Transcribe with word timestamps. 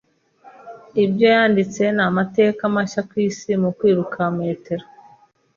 Ibyo 1.03 1.25
yanditse 1.35 1.83
ni 1.95 2.03
amateka 2.09 2.61
mashya 2.75 3.01
ku 3.09 3.15
isi 3.27 3.51
mu 3.61 3.69
kwiruka 3.77 4.19
metero. 4.37 4.85